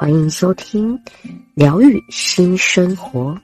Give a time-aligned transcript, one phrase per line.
[0.00, 0.98] 欢迎收听
[1.54, 3.38] 疗愈新生活。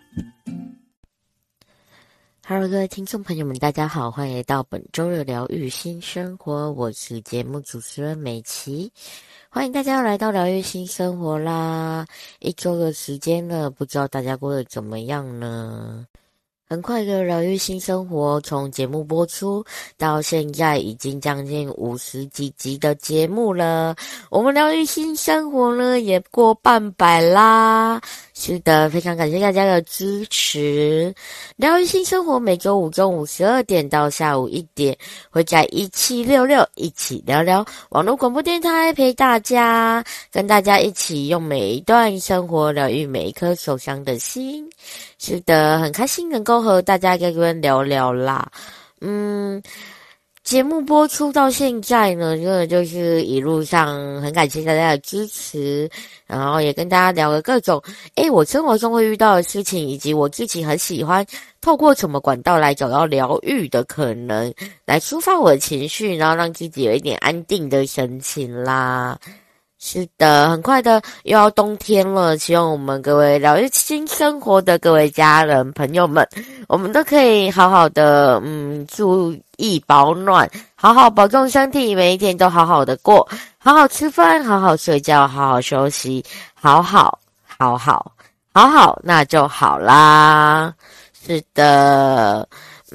[2.49, 6.73] Hello，各位听众朋友们，大家好，欢迎来到本周的疗愈新生活。
[6.73, 8.91] 我是节目主持人美琪，
[9.51, 12.07] 欢迎大家来到疗愈新生活啦！
[12.39, 16.07] 一周的时间了，不知道大家过得怎么样呢？
[16.69, 19.65] 很快的疗愈新生活，从节目播出
[19.97, 23.95] 到现在已经将近五十几集的节目了。
[24.31, 28.01] 我们疗愈新生活呢，也过半百啦。
[28.39, 31.13] 是的，非常感谢大家的支持。
[31.57, 34.95] 疗愈新生活每周五中午十二点到下午一点，
[35.31, 44.69] 会在一七六六一起聊聊网络广播电台，陪大家跟大家一起用每一段生活疗愈每一颗受伤的心。
[45.19, 48.47] 是的，很开心能够和大家在这边聊聊啦。
[49.01, 49.63] 嗯，
[50.47, 55.91] 节目播出到现在呢，真的就是一路上很感谢大家的支持，
[56.25, 57.83] 然后也跟大家聊了各种，
[58.15, 61.27] 诶，我生活中会遇到的事情，以及我自己很喜欢
[61.61, 69.19] 透过什么管道来找到疗愈的可能，来抒发我的情绪，然后让自己有一点安定的神情啦。
[69.79, 76.27] 是的，很快的又要冬天了，希望我们各位疗愈新生活的各位家人朋友们，
[76.69, 86.25] 我们都可以好好的，嗯，注意保暖，好好保重身体，每一天都好好的过，好好吃饭，好好睡觉，好好休息，
[86.55, 87.19] 好好，
[87.59, 88.13] 好好，
[88.53, 90.75] 好好，那就好啦。
[91.27, 92.49] 是的。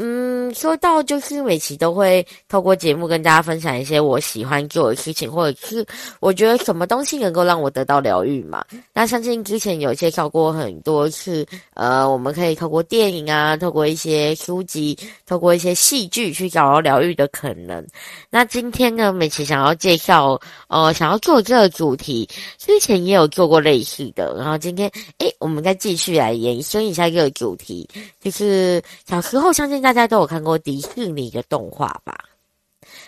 [0.04, 5.86] 嗯，说到就是每期都会透过节目跟大家分享一些我喜欢做的事情，或者是
[6.20, 8.66] 我觉得什么东西能够让我得到疗愈嘛。
[8.94, 11.46] 那相信之前有介绍过很多次，
[11.76, 14.98] 呃，我们可以透过电影啊，透过一些书籍，
[15.28, 17.86] 透过一些戏剧去找到疗愈的可能。
[18.32, 24.90] 那今天呢，每期想要介绍，呃，想要做这个主题，之前也有做过类似的，然后今天，
[25.20, 27.88] 诶，我们再继续来延伸一下这个主题，
[28.20, 29.91] 就是小时候相信在。
[29.92, 32.18] 大家都有看过迪士尼的动画吧？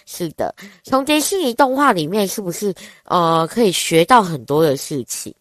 [0.05, 2.73] 是的，从迪士尼动画里面是不是
[3.05, 5.33] 呃可以学到很多的事情？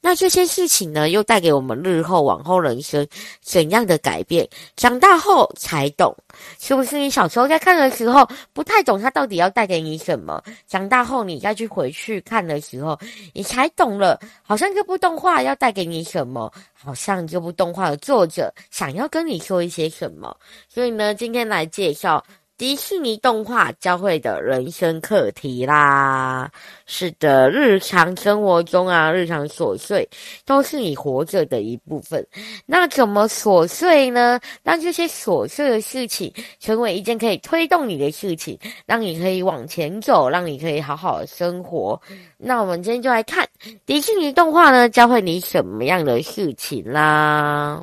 [0.00, 3.06] 那这些事情呢，又带给我们日后往后人生
[3.40, 4.48] 怎样的改变？
[4.76, 6.14] 长大后才懂，
[6.58, 6.98] 是不是？
[6.98, 10.42] 你小时候在看的时候不太懂它到底要带给你什么？
[10.66, 12.98] 长大后你再去回去看的时候，
[13.32, 16.52] 你才懂了，好像这部动画要带给你什么？
[16.72, 20.36] 好像这部动画的作者想要跟你说一些什么？
[20.68, 22.24] 所以呢，今天来介绍。
[22.58, 26.50] 迪士尼动画教会的人生课题啦，
[26.86, 30.06] 是的，日常生活中啊，日常琐碎
[30.44, 32.26] 都是你活着的一部分。
[32.66, 34.40] 那怎么琐碎呢？
[34.64, 42.00] 让这些琐碎的事情成为一件可以推动你的事情，让你可以往前走，让你可以好好的生活。
[42.36, 43.48] 那我们今天就来看
[43.86, 47.80] 迪士尼动画呢，教会你什么样的事情啦。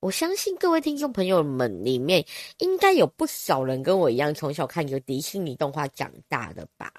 [0.00, 2.24] 我相信各位听众朋友们里面，
[2.58, 6.92] 应该有不少人跟我一样，从小看着迪士尼动画长大的吧。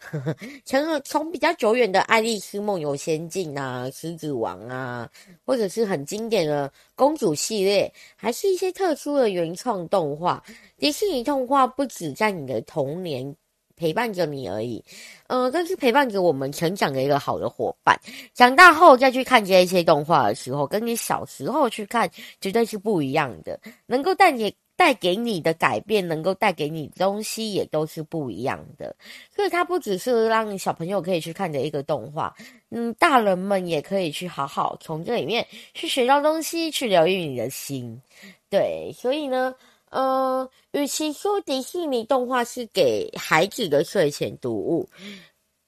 [0.64, 5.08] 从从比较久远的《爱丽丝梦游仙境》啊，《狮子王》啊，
[5.44, 10.42] 或者是很经典的公主系列，还是一些特殊的原创动画，
[10.78, 13.36] 迪士尼动画不止在你的童年。
[13.78, 14.84] 陪伴着你而已，
[15.28, 17.98] 呃，但是陪伴着我们成长的一个好的伙伴。
[18.34, 22.10] 长大后再去看这些动画的时候，跟你小时候去看
[22.40, 23.58] 绝对是不一样的。
[23.86, 28.94] 能够带你带给你的改变，能够带给你的东西也都是不一样的。
[29.34, 32.34] 所以它不只是让小朋友可以去看的一个动画，
[32.70, 38.02] 嗯，大人们也可以去好好从这里面去学到东西，去疗愈你的心。
[38.50, 39.54] 对，所以呢。
[39.90, 44.88] 呃，与其说迪士尼动画是给孩子的睡前读物，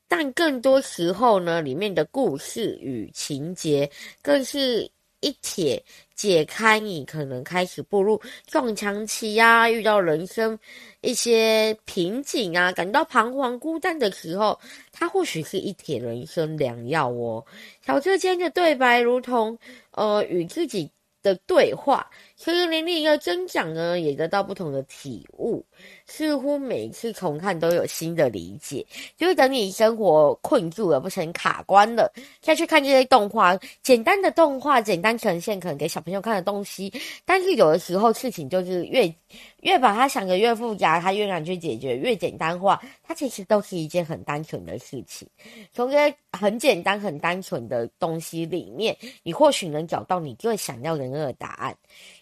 [0.08, 3.90] 但更多时候呢，里面的故事与情节
[4.22, 4.90] 更是
[5.20, 5.82] 一帖
[6.14, 10.58] 解开你可能开始步入撞墙期呀、啊，遇到人生
[11.02, 14.58] 一些瓶颈啊，感到彷徨孤单的时候，
[14.92, 17.44] 它或许是一帖人生良药哦。
[17.84, 19.58] 小车间的对白如同
[19.92, 20.90] 呃与自己
[21.22, 22.10] 的对话，
[22.42, 25.62] 随着年龄的增长呢，也得到不同的体悟，
[26.06, 28.82] 似乎每次重看都有新的理解。
[29.14, 32.10] 就是等你生活困住了，不成卡关了，
[32.40, 36.90] 再去看这些动画，简单的动画，简单呈现可能给小朋友看的东西，
[37.26, 39.14] 但是有的时候事情就是越。
[39.60, 45.28] 越把它想得越复杂，他越难去解决；越简单化，它其实都是一件很单纯的事情。
[45.72, 51.76] 从这些很简单、很单纯的东西里面，你或许能找到你最想要的那个答案。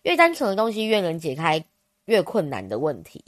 [0.08, 1.62] 越单纯的东西，越能解开。
[2.06, 3.22] 越困难的问题，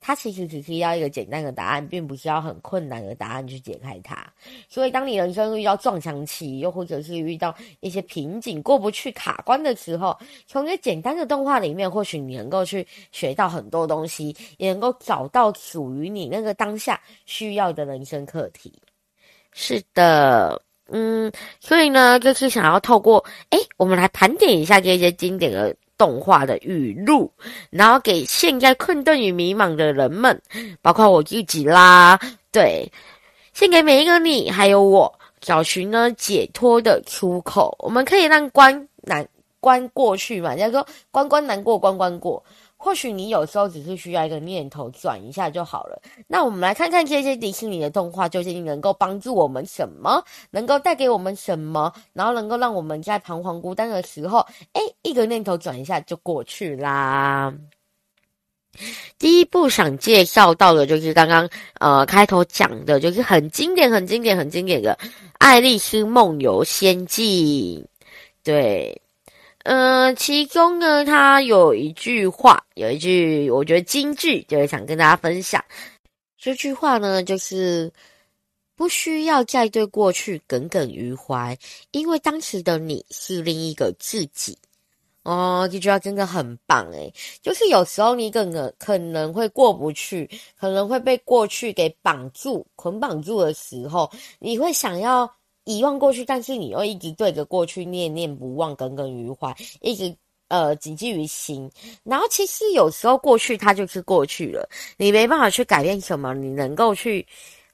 [0.00, 4.26] 它其实只是要一个简单的答案，并不是要很困难的答案去解开它。
[4.70, 18.72] 所以，当你人生遇到撞墙期，又或者是遇到一些瓶颈过不去、卡关的时候，从一个简单的动画里面，或许你能够去学到很多东西，也能够找到属于你那个当下需要的人生课题。
[19.52, 20.58] 是的，
[20.88, 21.30] 嗯，
[21.60, 25.76] 所以呢，就是想要透过，诶，我们来盘点一下这些经典的。
[25.98, 27.30] 动画的语录，
[27.70, 30.40] 然后给现在困顿与迷茫的人们，
[30.80, 32.18] 包括我自己啦，
[32.50, 32.90] 对，
[33.52, 37.76] 献给每一个你，还有我，找寻呢解脱的出口。
[37.80, 39.26] 我们可以让关难
[39.60, 42.42] 关过去嘛，人家说关关难过关关过。
[42.84, 46.02] 或许你有时候只是需要一个念头转一下就好了。
[46.26, 50.20] 那我们来看看这些迪士尼的动画究竟能够帮助我们什么，
[50.50, 57.54] 能够带给我们什么，然后能够让我们在彷徨孤单的时候，哎，一个念头转一下就过去啦。
[59.18, 61.48] 第一部想介绍到的就是刚刚
[61.78, 64.98] 呃开头讲的，就是很经典、很经典、很经典的
[65.38, 67.22] 《爱丽丝梦游仙境》，
[68.42, 69.01] 对。
[69.64, 75.64] 嗯、呃，其中呢，他有一句话，有一句我觉得金句，就是想跟大家分享。
[76.36, 77.92] 这句话呢，就是
[78.74, 81.56] 不需要再对过去耿耿于怀，
[81.92, 84.58] 因为当时的你是另一个自己。
[85.22, 94.10] 哦，这句话真的很棒诶，就是有时候你可能可能会过不去，可能会被过去给绑住、捆绑住的时候，
[94.40, 95.32] 你会想要。
[95.64, 100.14] 遗忘过去，但是你又一直对着过去念念不忘、耿耿于怀，一直
[100.48, 101.70] 呃谨记于心。
[102.02, 107.24] 然后其实有时候过去它就是过去了，你没办法去改变什么，你能够去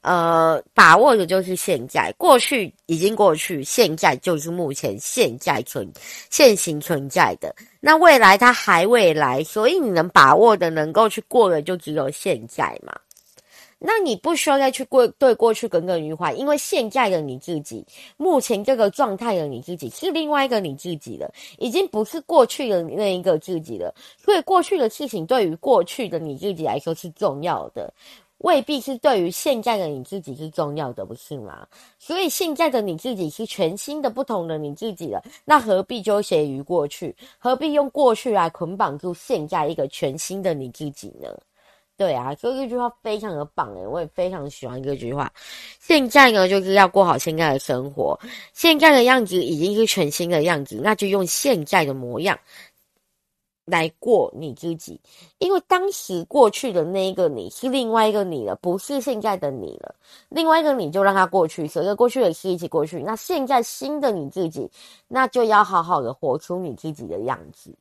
[0.02, 2.12] 呃把握的就是现在。
[2.18, 5.90] 过去已经过去，现在就是目前现在存
[6.30, 7.54] 现行存在的。
[7.80, 12.94] 那未来它还未来，所以你能把握的、能够去过的，就只有现在嘛。
[13.78, 17.84] 那你不需要再去过对过去耿耿于怀，因为现在的你自己，
[18.16, 23.94] 目前这个状态的你自己是另外一个你自己了，已经不是过去的那一个自己了。
[24.16, 27.92] 所以过去的事情对于过去的你自己来说是重要的，
[28.38, 31.66] 未必是对于现在的你自己是重要的，不是吗？
[32.00, 37.14] 所以现在的你自己是全新的、不同的你自己了，那何必纠结于过去？
[37.38, 41.28] 何必用过去来捆绑住现在一个全新的你自己呢？
[41.98, 45.30] 对啊，所以这句话非常的棒诶，我也非常喜欢这句话。
[45.80, 48.16] 现在呢，就是要过好现在的生活，
[48.54, 52.38] 现在的样子已经是全新的样子，那就用现在的模样
[53.64, 55.00] 来过你自己。
[55.38, 59.92] 因为当时过去的那一个你是另外一个你了，不是现在的你了。
[60.28, 63.02] 另外一个你就让它过去，随着过去的事一起过去。
[63.02, 64.70] 那现在新的你自己，
[65.08, 67.74] 那就要好好的活出你自己的样子。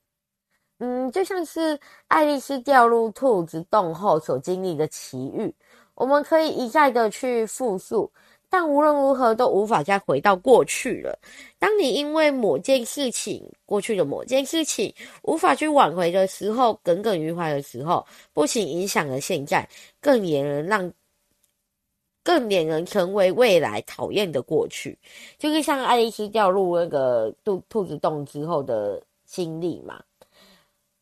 [0.80, 5.52] 嗯，就像是爱丽丝掉入兔子洞后所经历的奇遇，
[5.96, 8.12] 我们可以一再的去复述，
[8.48, 11.18] 但无论如何都无法再回到过去了。
[11.58, 14.94] 当你因为某件事情，过去的某件事情
[15.24, 19.68] 无法去挽回的时候，耿耿于怀的时候，不仅影响了现在，
[20.00, 20.94] 更也能让，
[22.24, 24.96] 更也能成为未来讨厌的过去。
[25.40, 30.00] 就是像爱丽丝掉入那个兔兔子洞之后的经历嘛。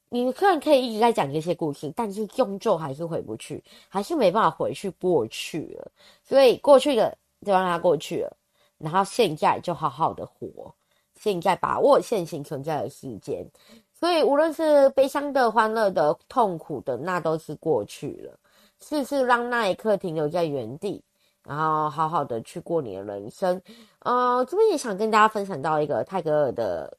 [0.09, 5.91] 你虽然可以一直在讲这些故事，但是终究还是回不去，还是没办法回去过去了。
[6.23, 8.37] 所以过去的就让它过去了，
[8.77, 10.73] 然后现在就好好的活，
[11.15, 13.45] 现在把握现行存在的时间。
[13.91, 18.39] 所以无论是悲伤的、欢乐的、痛苦的，那都是过去了。
[18.79, 21.01] 试试让那一刻停留在原地，
[21.43, 23.61] 然后好好的去过你的人生。
[23.99, 26.97] 呃，这边也想跟大家分享到一个泰戈尔的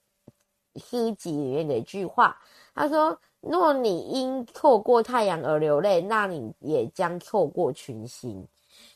[0.76, 2.36] 诗集里面的一句话。
[2.76, 8.46] 他说：“若你因错过太阳而流泪，那你也将错过群星。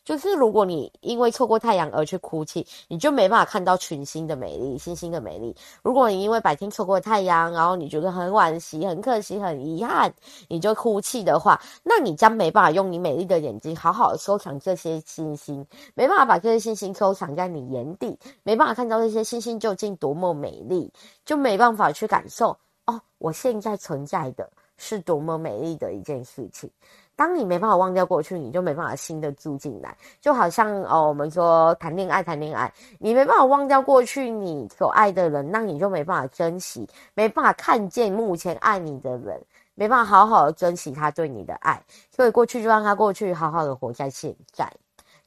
[0.05, 5.57] 就是如果你因为错过太阳而去哭泣，你就没办法看到群星的美丽、星星的美丽。
[5.83, 10.13] 如果你因为白天错过太阳，然后你觉得很惋惜、很可惜、很遗憾，
[10.49, 20.93] 你就哭泣的话，那你将没办法用你美丽的眼睛好好收藏这些星星，没办法把这些星星收藏在你眼底，没办法看到这些星星究竟多么美丽，
[21.25, 22.55] 就没办法去感受。”
[22.91, 26.71] 哦，我现在存在的是多么美丽的一件事情。
[27.15, 29.95] 当你没办法忘掉过去，你就没办法新的住进来。
[30.21, 39.39] 就好像哦，我们说谈恋爱，谈恋爱，你没办法忘掉过去你所爱的人，那你就没办法珍惜，没办法看见目前爱你的人，
[39.75, 41.83] 没办法好好的珍惜他对你的爱。
[42.11, 44.73] 所以过去就让他过去，好好的活在现在。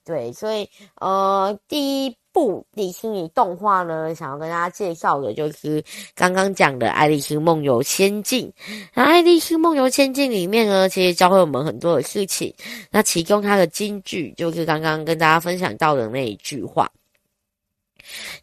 [0.03, 2.17] 对，所以呃，第一。
[2.33, 5.81] 部迪士尼动画呢，想要跟大家介绍的就是
[6.15, 8.47] 刚刚讲的《爱丽丝梦游仙境》。
[8.93, 12.53] 那《爱丽丝梦游仙境》里面呢，其实教会我们很多的事情。
[12.89, 16.89] 那其中它的金句就是刚刚跟大家分享到的那一句话。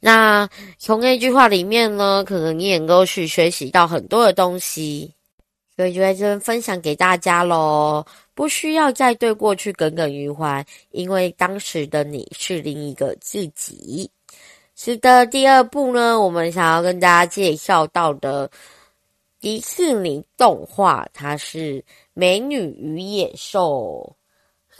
[0.00, 5.12] 那从那句话里面呢，可能你也能够去学习到很多的东西，
[5.76, 8.04] 所以就在这边分享给大家喽。
[8.40, 14.10] 不需要再对过去耿耿于怀，因为当时的你是另一个自己。
[14.74, 18.50] 是的，第二部呢，我们想要跟大家介绍到的
[19.40, 21.82] 迪士尼动画，它是
[22.14, 24.16] 《美女与野兽》。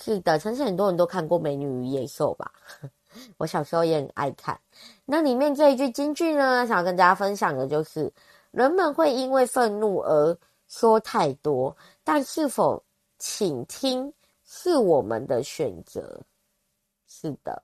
[0.03, 2.51] 是的，相信很多人都看过《美女与野兽》吧？
[3.37, 4.59] 我小时候也很爱看。
[5.05, 8.11] 那里面这一句金句呢，想要跟大家分享的就是：
[8.53, 10.35] 人们会因为愤怒而
[10.67, 12.83] 说太多，但是否
[13.21, 14.13] 请听
[14.45, 16.21] 是我们的选择，
[17.07, 17.63] 是的。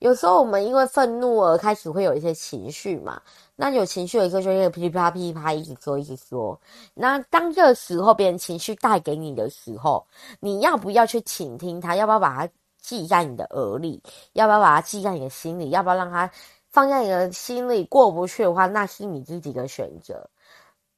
[0.00, 3.22] 有时候我们因为愤怒而开始会有一些情绪嘛，
[3.54, 6.60] 那有情绪的时候就会噼里啪啦噼里啪啦一直说一直说。
[6.92, 10.06] 那当这个时候别人情绪带给你的时候，
[10.38, 11.96] 你要不要去倾听他？
[11.96, 14.02] 要不要把它记在你的耳里？
[14.34, 15.70] 要不要把它记在你的心里？
[15.70, 16.30] 要不要让它
[16.68, 20.28] 放在你的心里过不去的话，那是你自己的选择。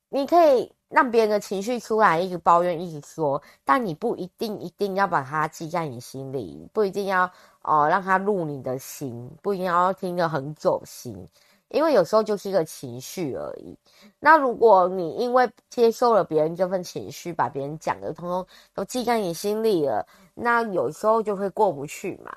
[0.09, 0.73] 你可以。
[0.89, 7.31] 让别人的情绪出来，一直抱怨，一直说，但你不一定一定要把它记在你心里，不一定要
[7.63, 11.29] 哦、让它入你的心，不一定要听得很走心，
[11.69, 13.77] 因为有时候就是一个情绪而已。
[14.19, 22.35] 那如果你因为接受了别人这份情绪，把别人讲的通通都记在你心里了，那有时候就会过不去嘛。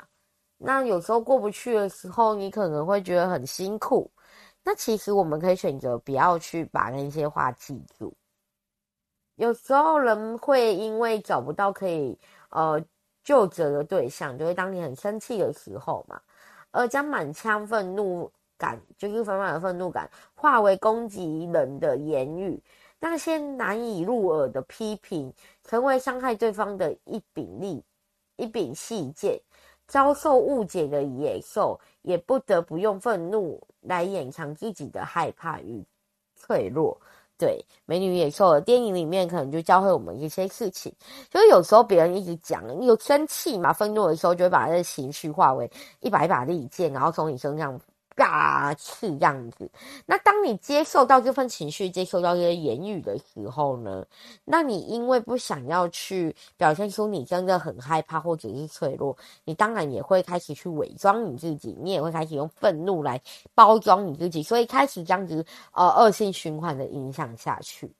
[0.57, 4.11] 那有时候过不去的时候，你可能会觉得很辛苦。
[4.63, 8.13] 那其实我们可以选择不要去把那些话记住。
[9.41, 12.15] 有时候人会因为找不到可以
[12.51, 12.79] 呃
[13.23, 16.21] 救责的对象，就会当你很生气的时候嘛，
[16.69, 22.61] 而将满腔愤怒感，就是满满的愤怒感，化为攻击人的言语，
[22.99, 25.33] 那些难以入耳的批评，
[25.63, 27.83] 成为伤害对方的一柄利
[28.35, 29.41] 一柄细剑。
[29.87, 35.83] 遭受误解的野兽，也不得不用愤怒来掩藏自己的害怕与
[36.35, 36.95] 脆弱。
[37.41, 40.93] 对《美女与野兽》的电影里面，可能就教会我们一些事情。
[41.31, 45.69] 就是有时候别人一直讲，你有生气嘛、愤怒的时候，就会把他的情绪化为
[46.01, 47.79] 一把一把利剑，然后从你身上。
[48.15, 49.69] 嘎刺这样子，
[50.05, 54.05] 那当你接受到这份情绪，接受到这些言语的时候呢，
[54.43, 63.21] 那你因为不想要去表现出你真的很害怕或者是脆弱，你当然也会开始去伪装你自己，你也会开始用愤怒来
[63.55, 67.91] 包装你自己，所以开始这样子呃恶性循环的影响下去。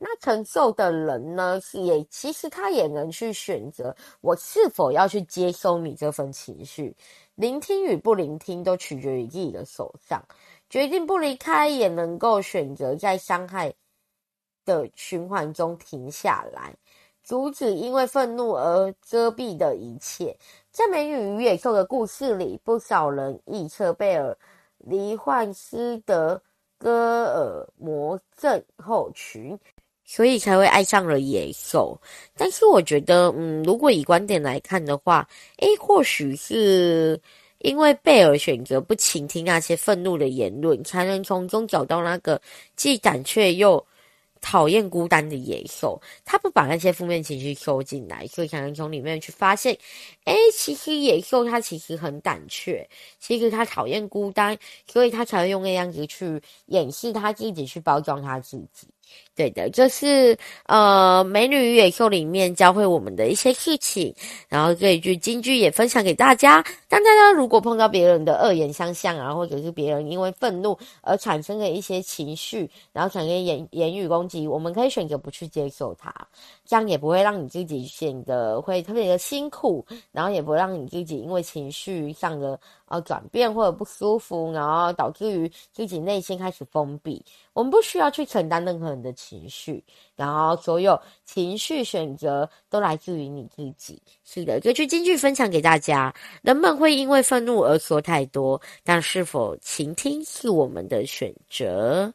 [0.00, 6.96] 那承受的人呢，是也其实他也能去选择，我是否要去接收你这份情绪。
[7.38, 10.20] 聆听与不聆听都取决于自己的手上，
[10.68, 13.72] 决定不离开，也能够选择在伤害
[14.64, 16.74] 的循环中停下来，
[17.22, 20.36] 阻止因为愤怒而遮蔽的一切。
[20.72, 24.36] 在《美女与野兽》的故事里，不少人臆测贝尔
[24.78, 26.42] 罹患斯德
[26.76, 29.56] 哥尔摩症候群。
[30.10, 32.00] 所以才会爱上了野兽，
[32.34, 37.20] 但是我觉得，嗯，如果以观点来看的话，诶，或许是
[37.58, 42.40] 因为贝尔选择不倾听那些愤怒的言论，才能从中找到那个
[42.74, 43.86] 既胆怯又
[44.40, 49.76] 讨厌孤单的野兽，他不把那些负面情绪收进来，所以才能从里面去发现，
[50.24, 52.88] 诶，其实野兽它其实很胆怯，
[53.20, 54.56] 其实他讨厌孤单，
[54.90, 58.88] 所以他才会用那样子去掩饰他自己，去包装他自己。
[59.34, 60.36] 对的，就是
[60.66, 64.12] 呃《美女与野兽》里面教会我们的一些事情，
[64.48, 66.64] 然后这一句金句也分享给大家。
[66.88, 76.12] 但大家如果碰到别人的恶言相向啊，或者是别人因为愤怒而产生的一些情绪，然后产生言言语攻击，我们可以选择不去接受它，
[76.68, 82.60] 这样也不会让你自己显得会特别的辛苦，然后也不会让你自己因为情绪上的。
[82.90, 87.22] 呃，转变或者不舒服，然后导致于自己内心开始封闭。
[87.52, 89.84] 我们不需要去承担任何人的情绪，
[90.16, 94.00] 然后所有情绪选择都来自于你自己。
[94.24, 96.14] 是的，这句金句分享给大家。
[96.40, 102.10] 人们会因为愤怒而说太多，但是否倾听是我们的选择。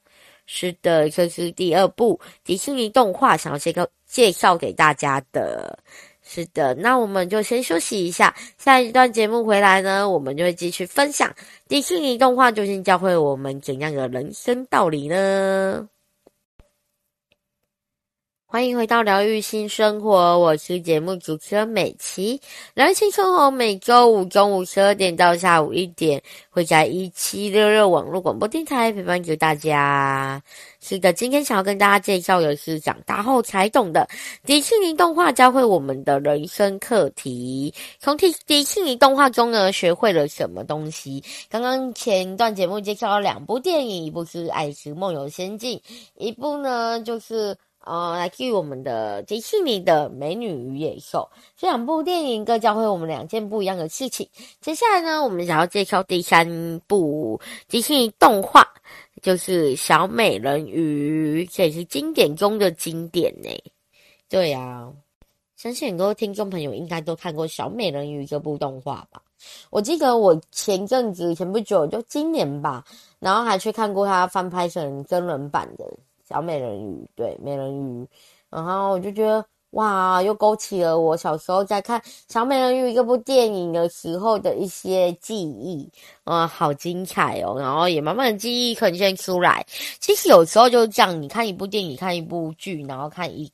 [0.47, 5.75] 是的，这是第二部迪士尼动画，想要介绍介绍给大家的。
[6.21, 11.33] 是的，那我们就先休息一下，下一段节目回来呢，我们就会继续分享
[11.67, 15.89] 迪士尼动画究竟教会我们怎样的人生道理呢？
[18.53, 22.39] 欢迎回到疗愈新生活，我是节目主持人美琪。
[22.75, 30.39] 疗愈新生活每周五中午十二点到下午一点，会在一七六六网络广播电台陪伴着大家。
[30.79, 34.07] 是的，今天想要跟大家介绍的是长大后才懂的
[34.45, 37.73] 迪士尼动画教会我们的人生课题。
[37.97, 41.23] 从迪迪士尼动画中呢，学会了什么东西？
[41.49, 45.79] 刚刚前段节目介绍了两部电影，一部是《爱是梦游仙境》，
[46.13, 47.57] 一部呢就是。
[47.85, 54.27] 呃，来自于我们的迪士尼的《美女与野兽》这两部电影，各教会我们两件不一样的事情。
[54.61, 58.65] 接下来呢，我们想要介绍第三部迪士尼动画，
[59.21, 63.49] 就是《小美人鱼》，这也是经典中的经典呢。
[64.29, 64.93] 对呀、啊，
[65.57, 69.21] 相信很多听众朋友应该都看过《小美人鱼》这部动画吧？
[69.69, 72.85] 我记得我前阵子前不久，就今年吧，
[73.19, 75.85] 然后还去看过它翻拍成真人版的。
[76.33, 78.07] 小美人鱼，对，美人鱼，
[78.49, 85.87] 然后我就觉得哇，又勾起了我小时候在看小美人鱼这部电影的时候的一些记忆，
[86.23, 87.55] 啊，好精彩哦！
[87.59, 89.63] 然后也慢慢的记忆呈现出来。
[89.99, 93.51] 其实有时候就是这样，你看一部电影，看一部剧，然后看一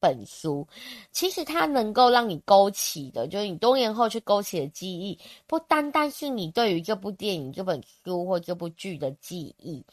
[0.00, 0.66] 本书，
[1.12, 9.84] 其实它能够让你勾起的，就是你多年后去勾起的记忆，不单单是你对于这部电影、这本书或这部剧的记忆。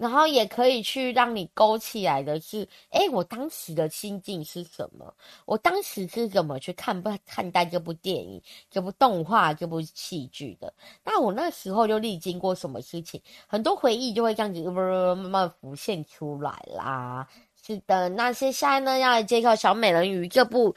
[0.00, 5.12] 然后也可以去让你勾起来的是，诶，我当时的心境是什么？
[5.44, 8.40] 我当时是怎么去看不看待这部电影、
[8.70, 10.72] 这部动画、这部戏剧的？
[11.04, 13.20] 那我那时候就历经过什么事情？
[13.46, 17.26] 很多回忆就会这样子慢慢浮现出来啦。
[17.60, 20.74] 是的，那接下来呢，要来介绍《小美人鱼》这部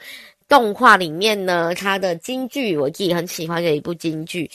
[0.52, 4.50] 动画里面呢，它的金句，我自己很喜欢的一部金句。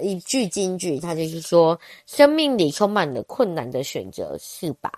[0.00, 4.90] 一句金句，它就是说：生命里充满了困难的选择，是吧？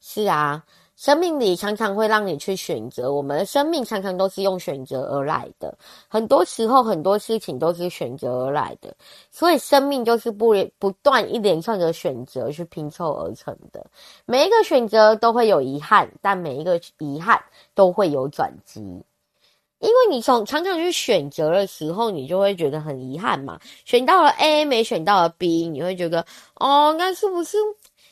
[0.00, 0.64] 是啊，
[0.98, 3.12] 生命里常常会让你去选择。
[3.12, 5.72] 我们的生命常常都是用选择而来的，
[6.08, 8.92] 很多时候很多事情都是选择而来的。
[9.30, 13.86] 所以，生命就是不不断一连串的选择去拼凑而成的。
[14.26, 17.40] 每一个选择都会有遗憾，但每一个遗憾
[17.76, 18.80] 都会有转机。
[19.78, 23.56] 因为你从常常去选择的时候，你就会觉得很遗憾嘛。
[23.84, 27.56] 选到了 A，没选到了 B，你会觉得哦，那是不是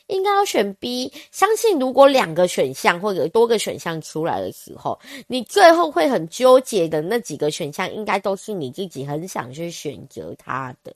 [0.07, 1.13] 应该要选 B？
[1.33, 10.95] 相信如果两个选项或者多个选项出来的时候，你最后会很纠结的那几个选项，应该都是你自己很想去选择它的。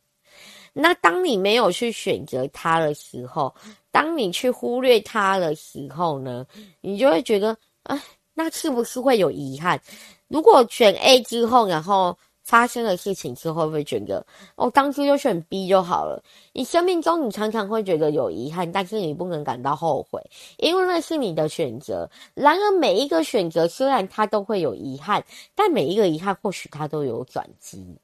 [0.72, 3.52] 那当你没有去选择它的时候，
[3.90, 6.46] 当你去忽略它的时候呢，
[6.80, 8.00] 你就会觉得，哎，
[8.34, 9.80] 那是不是会有遗憾？
[10.28, 12.16] 如果选 A 之后，然后
[12.50, 16.20] 发生的事情之后，会不会觉得哦，当初就选 B 就好了？
[16.52, 20.20] 你生命中你常常会觉得有遗憾，但是你不能感到后悔，
[20.58, 22.10] 因为那是你的选择。
[22.34, 27.96] 然而每一个选择虽然它都会有遗憾，但每一个遗憾或许它都有转机，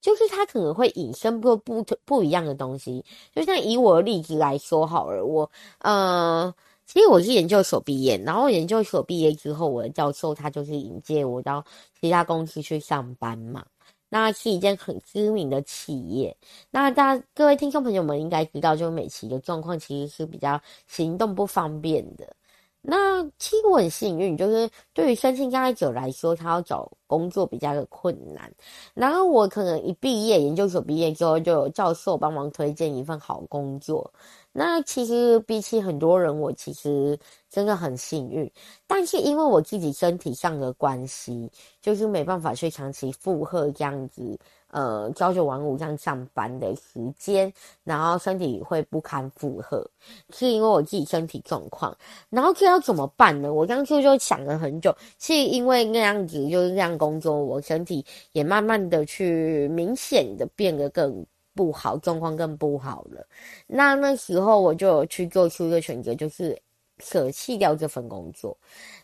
[0.00, 3.04] 就是它可能会引申不不不一样的东西。
[3.34, 6.54] 就像以我的例子来说好了，我呃。
[6.86, 11.64] 其实我是研究所毕业，然后研究所毕业之后，我的教授他就是引荐我到
[12.00, 13.64] 其他公司去上班嘛。
[14.10, 16.36] 那是一件很知名的企业。
[16.70, 22.36] 那大各位听众朋友们应该知道，就美琪的状况其实是比较行动不方便的。
[22.80, 28.52] 那其实我很幸运，就是对于身心障碍者来说，他要找工作比较的困难。
[28.92, 34.12] 然后我可能一毕业，研究所毕业之后，就有教授帮忙推荐一份好工作。
[34.56, 37.18] 那其实比起很多人，我其实
[37.50, 38.48] 真的很幸运。
[38.86, 41.50] 但是因为我自己身体上的关系，
[41.82, 44.38] 就是没办法去长期负荷这样子，
[44.68, 49.84] 呃，朝九晚五这样上班的时间，然后身体会不堪负荷，
[50.32, 51.96] 是因为我自己身体状况。
[52.30, 53.52] 然后这要怎么办呢？
[53.52, 61.26] 我当初就想了很久，是因为那样子就是这样工作，我身体也慢慢的去明显的变得更。
[61.54, 63.26] 不好，状况更不好了。
[63.66, 66.60] 那那时候我就去做出一个选择，就是
[66.98, 68.56] 舍弃掉这份工作。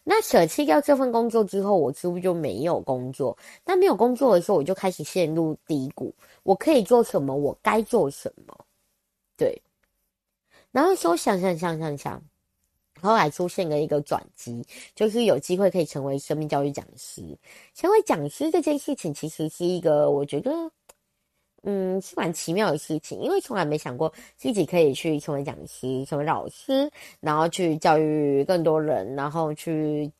[0.03, 3.37] 那舍弃掉这份工作之后，我是不是就没有工作？
[3.65, 6.15] 那没有工作的时候，我就开始陷入低谷。
[6.43, 7.35] 我可以做什么？
[7.35, 8.67] 我该做什么？
[9.37, 9.61] 对。
[10.73, 12.23] 然后说想想想想想，
[13.01, 17.23] 后来出现了一个转机，就是有机会可以成为生命教育讲师。
[17.75, 20.51] 成为讲师这件事情，其实是一个我觉得。
[21.62, 30.11] 嗯，是蛮奇妙的事情，因为从来没想过自己可以去成为讲师、成为老师，然后去教育更多人，然后去。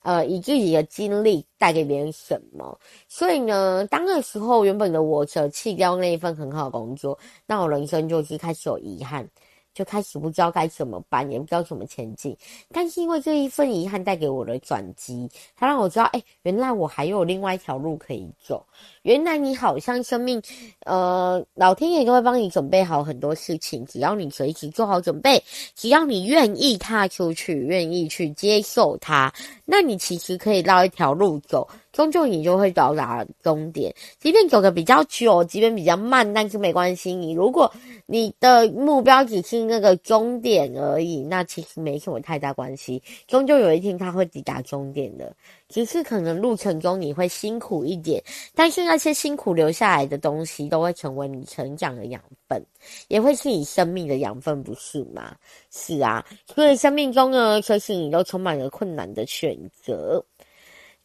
[0.00, 2.80] 呃，以自己的经历带给别人什么？
[3.08, 9.28] 所以呢，当那时候原本的我舍弃掉那一份很好的工作，那我人生就是开始有遗憾。
[9.74, 12.34] 就开始不知道该怎么办，也不知道怎么前进。
[12.72, 18.64] 但是因为这一份遗憾带给我的转机，它让我知道，哎，原来我还有另外一条路可以走。
[19.06, 20.42] 原来你好像生命，
[20.84, 25.40] 呃，老天爷都会帮你准备好很多事情，只要你随时做好准备，
[25.76, 29.32] 只要你愿意踏出去，愿意去接受它，
[29.64, 31.68] 那你其实可以绕一条路走。
[31.92, 37.14] 终究你就会到达终点，即便走得比较久，即便比较慢，但是没关系。
[37.14, 37.72] 你如果
[38.04, 43.02] 你的目标只是那个终点而已，那其实没什么太大关系。
[43.26, 45.34] 终究有一天他会抵达终点的，
[45.68, 48.22] 只是可能路程中你会辛苦一点，
[48.54, 52.64] 但是那些辛苦留下来的东西都会成为你成长的养分，
[53.08, 55.34] 也会是你生命的养分，不是吗？
[55.70, 56.24] 是啊，
[56.54, 60.24] 所以生命中呢，其实你都充满了困难的选择。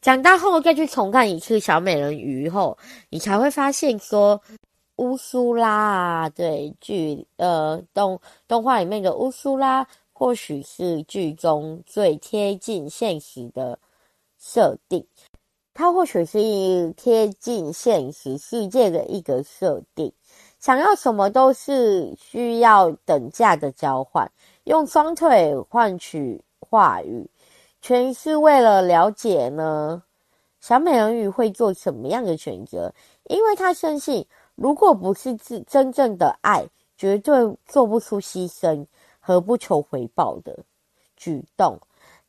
[0.02, 2.78] 长大后再去重看一次小美人鱼后，
[3.10, 4.42] 你才会发现说，
[4.96, 13.78] 乌苏拉啊，对剧呃动动画里面的乌苏拉，或许是剧中最贴近现实的
[14.42, 15.06] 设定。
[15.74, 20.12] 它或许是贴近现实世界的一个设定。
[20.60, 24.30] 想要什么都是需要等价的交换，
[24.66, 27.30] 用双腿换取话语。
[27.82, 30.04] 全是为了了解呢，
[30.60, 32.94] 小美人鱼会做什么样的选择？
[33.24, 34.26] 因为她相信，
[34.56, 37.34] 如果不是自真正的爱，绝对
[37.66, 38.86] 做不出牺牲
[39.20, 40.60] 和不求回报的
[41.16, 41.80] 举动。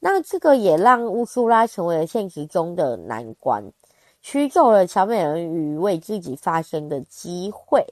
[0.04, 3.72] 那这个也让乌苏拉成为了现实中的难关，
[4.20, 7.86] 取走了小美人鱼为自己发声的机会。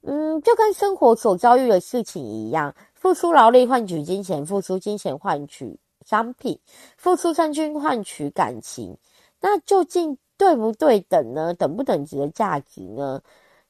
[0.00, 5.78] 嗯，就跟生活所遭遇的事情一样，付出劳力换取金钱，付出金钱换取。
[6.06, 6.58] 商品
[6.96, 8.96] 付出真心换取感情，
[9.40, 11.52] 那究竟对不对等呢？
[11.52, 13.20] 等不等值的价值呢？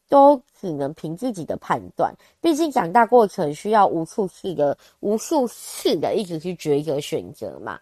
[0.08, 2.14] 都只能凭自己的判断。
[2.40, 7.78] 毕竟长大过程需要无数次的、无数次的一直去抉择选择嘛。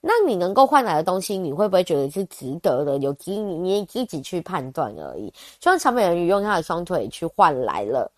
[0.00, 2.98] 那你能够换来的东西，你会不会觉得是值得的？
[2.98, 5.32] 有机你自己去判断而已。
[5.58, 8.10] 就像小美人鱼用她的双腿去换来了。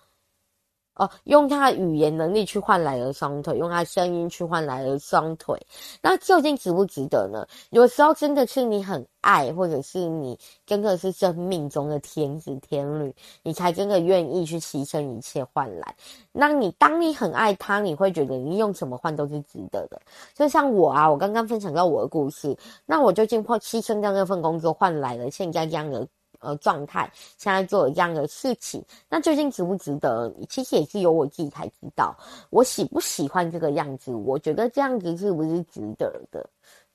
[0.97, 5.61] 哦，用他的语言能力去换来了双腿，用他的声音去换来了双腿，
[6.01, 7.45] 那究竟值不值得呢？
[7.71, 15.95] 有时候真的是你很爱，或者是你真的是生命中的天子天女，你才真的愿意去牺牲一切换来。
[16.31, 20.01] 那你当你很爱他，你会觉得你用什么换都是值得的。
[20.33, 26.07] 就像我啊，我刚刚分享到我的故事，那我究竟会牺牲掉那份工作换来了现在这样的。
[26.45, 30.33] 呃，状态现在做这样的事情，那究竟值不值得？
[30.49, 32.15] 其实也是由我自己才知道，
[32.51, 34.13] 我喜不喜欢这个样子？
[34.15, 36.49] 我觉得这样子是不是值得的？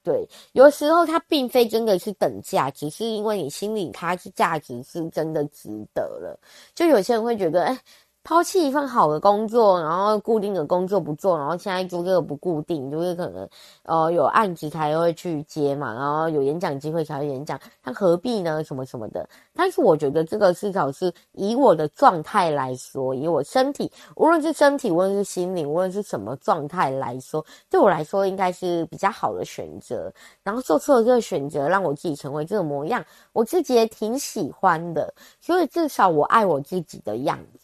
[0.04, 6.40] 对，有时候它并非真的是等价，只是因为你心里它是价值是真的值得了。
[6.74, 7.80] 就有些人会觉得，哎。
[8.24, 13.48] 抛弃一份好的工作，然后固定的工作不做，然后现在做这个不固定，就是可能
[13.84, 18.64] 呃有案子才会去接嘛，然后有演讲机会才会演讲，那何必呢？
[18.64, 19.28] 什么什么的。
[19.56, 30.12] 但是我觉得这个至少是以我的状态来说，以我身体，无论是身体，无论是心灵，无论是什么状态来说，对我来说应该是比较好的选择。
[30.44, 33.04] 然后做出了这个选择，让我自己成为这个模样，
[33.34, 35.12] 我自己也挺喜欢的。
[35.42, 37.59] 所以至少我爱我自己的样子。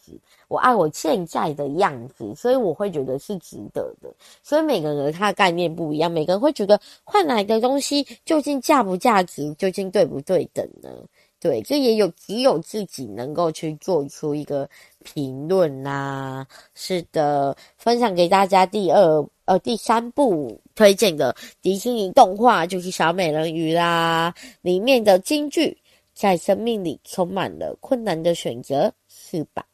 [0.48, 4.12] 我爱我现在的样子，所以我会觉得是值得的。
[4.42, 10.90] 所以每个人他的概念不一样，每个人会觉得换来的东西究竟价不价值，究竟对不对等呢？
[11.38, 14.68] 对，这也有只有自己能够去做出一个
[15.04, 16.46] 评论啦。
[16.74, 25.76] 是的，分享给大家第二呃第三部推荐的迪士尼动画就是小美人鱼啦，里面的金句，
[26.14, 29.64] 在生命里充满了困难的选择，是吧？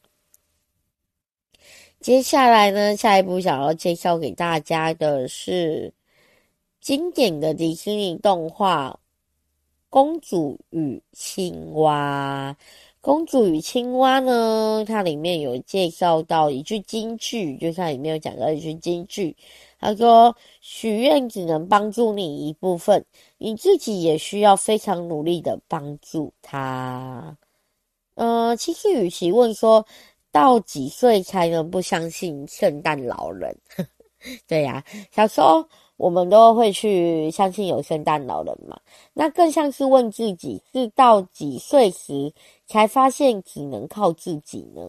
[2.03, 5.93] 接下来呢，下一步想要介绍给大家的是
[6.81, 8.91] 经典的迪士尼动画
[9.89, 12.57] 《公主与青蛙》。
[13.01, 19.37] 《公主与青蛙》呢，它里面有介绍到一句金句，就像里面有讲到一句金句，
[19.79, 23.05] 他说：“许愿只能帮助你一部分，
[23.39, 27.37] 你自己也需要非常努力的帮助他。”
[28.15, 29.87] 呃，其实与其问说，
[30.33, 33.57] 到几岁才能不相信圣诞老人？
[34.49, 35.65] 对呀、小时候
[35.97, 38.81] 我们都会去相信有圣诞老人嘛。
[39.13, 42.33] 那更像是问自己，是到几岁时
[42.67, 44.83] 才发现只能靠自己呢？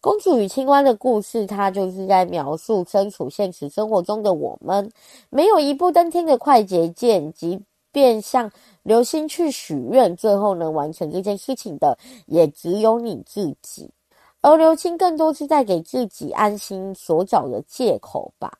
[0.00, 4.88] 公主与青蛙的故事，它就是在描述身处现实生活中的我们，
[5.28, 8.50] 没有一步登天的快捷键，即便像
[8.84, 13.90] 流星去许愿，最后能完成这件事情的，也只有你自己。
[14.40, 18.52] 而刘青更多是在给自己安心所找的借口吧。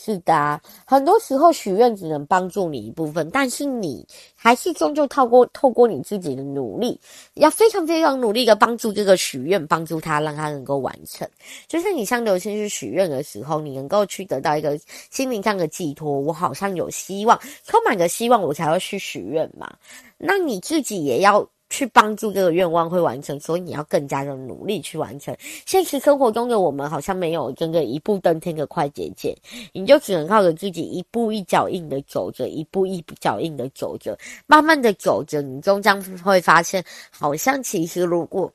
[0.00, 7.00] 是的，很多时候许愿只能帮助你一部分，但是你还是终究透过透过你自己的努力，
[7.34, 11.28] 要非常非常努力的帮助这个许愿，帮助他，让他能够完成。
[11.66, 14.78] 就是你向刘星去许愿的时候，你能够去得到一个
[15.10, 19.68] 心灵上的寄托，我好像有希望，充满着希望，我才会去许愿嘛。
[20.16, 21.44] 那你自己也要。
[21.70, 25.36] 去帮助这个愿望会完成，所以你要更加的努力去完成。
[25.66, 29.36] 现实生活中的我们好像没有真的一步登天的快捷键，
[29.72, 38.50] 你就只能靠着自己一步一脚印的走着，一步一步脚印的走着，慢慢的走着，你终将会发现，好像其实如果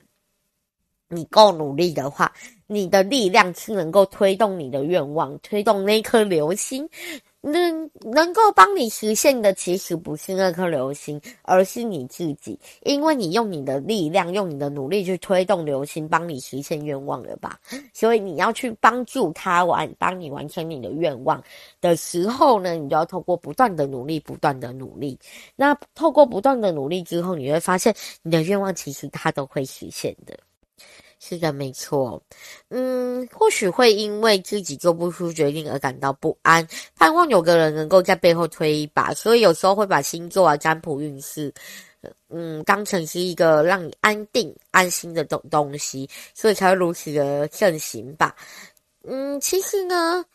[1.15, 2.31] 你够努力的话，
[2.67, 6.89] 你的力量是能够推动你的愿望，推动那颗流星。
[7.45, 17.59] 能能够帮你实现的，其实不是那颗流星，而是你自己，因为你用你的力量，用你的努力去推动流星，帮你实现愿望了吧？
[17.93, 21.43] 所以你要去帮助他完，帮你完成你的愿望
[21.81, 25.19] 的时候呢，你就要透过不断的努力，不断的努力。
[25.57, 30.33] 那透过不断的努力之后，你会发现你的愿望其实它都会实现的。
[31.19, 32.21] 是的，没错。
[32.69, 41.53] 嗯，或许会因为自己做不出决定而感到不安，盼望有个人能够在背后推一把，所以有时候会把星座啊、占卜运势，
[42.29, 48.35] 嗯，当成是一个让你安定、安心的东东西，所以才会如此的盛行吧。
[49.03, 50.25] 嗯，其实呢。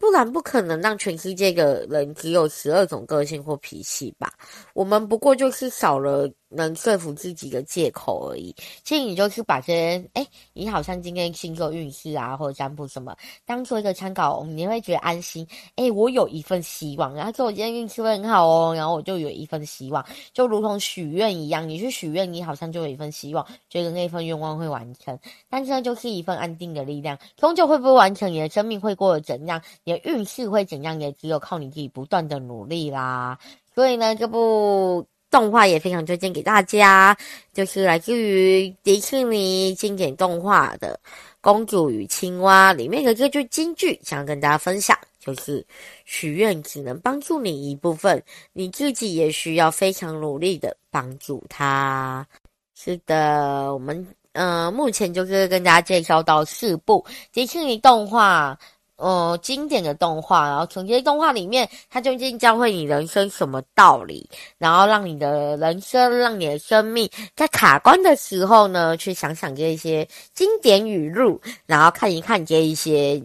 [0.00, 4.32] 不然不可能让全世界的人只有十二种个性或脾气吧？
[4.72, 8.54] 我们不过就是少了能说服自己的借口而已。
[8.84, 15.46] 其实你就是把这些，哎，你好像今天星座运势啊，或者占卜什么，当做一个参考，你会觉得安心。
[15.76, 25.18] 哎，我有一份希望，然后说我今天运气会很好哦，然后我就有一份希望，就如同许愿一样，你去许愿，你好像就有一份希望，觉得那份愿望会完成。
[25.48, 29.62] 但是呢，就是一份安定的力量，终究会不会完成，你的生命会过得怎样？
[29.84, 31.00] 你的运势会怎样？
[31.00, 33.38] 也只有靠你自己不断的努力啦。
[33.74, 37.16] 所以呢，这部动画也非常推荐给大家，
[37.52, 40.98] 就是来自于迪士尼经典动画的
[41.40, 45.64] 《公主与青蛙》里面的这句金句，想跟大家分享，就是
[46.04, 52.26] 许愿只能帮助你一部分，你自己也需要非常努力的帮助他。
[52.74, 58.58] 是的，我们呃目前就是跟大家介绍到四部迪士尼动画。
[59.00, 64.28] 呃、经典的动画，然后从这些动画里面，它究竟教会你人生什么道理？
[64.58, 73.20] 然后让你的人生，让你的生命在卡关的时候呢，去想想这些经典语录，然后看一看这一些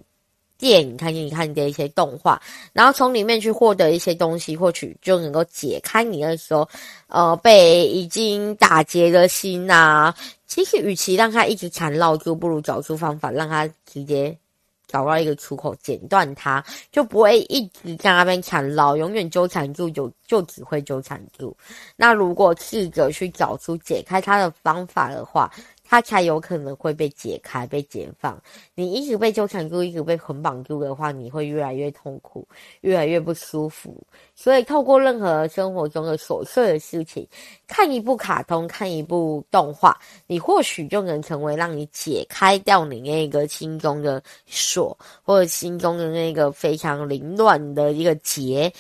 [0.57, 6.65] 电影，看一看这一些动画，然后从里面去获得一些东西，或许就能够解开你那时候，
[7.07, 10.15] 呃，被已经打结的心啊。
[10.47, 14.38] 其实，与其让它一直缠绕住，不如找出方法，让它直接。
[14.87, 21.55] 找到一个出口，剪断它，就不会一直在那边缠绕，永远纠缠住，就就只会纠缠住。
[21.95, 25.51] 那如果试着去找出解开它的方法的话，
[25.87, 28.41] 它才有可能会被解开、被解放。
[28.73, 32.45] 你一直被纠缠住，一直被捆绑住的话，你会越来越痛苦，
[32.81, 33.95] 越来越不舒服。
[34.33, 37.27] 所以，透过任何生活中的琐碎的事情，
[37.67, 48.71] 看一部卡通，看一部动画，你或许就能成为让你解开掉你那个心中的锁，或者心中的那个非常凌乱的一个结。